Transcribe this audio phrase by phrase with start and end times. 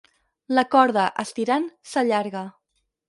[0.59, 2.43] La corda, estirant, s'allarga.